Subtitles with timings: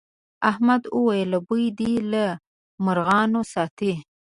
[0.49, 2.25] احمد وويل: بوی دې له
[2.85, 3.93] مرغانو ساتي.